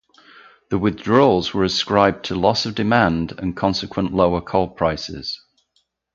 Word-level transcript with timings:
The 0.71 0.79
withdrawals 0.79 1.53
were 1.53 1.63
ascribed 1.63 2.25
to 2.25 2.35
loss 2.35 2.65
of 2.65 2.73
demand 2.73 3.33
and 3.37 3.55
consequent 3.55 4.11
lower 4.15 4.41
coal 4.41 4.67
prices. 4.67 5.39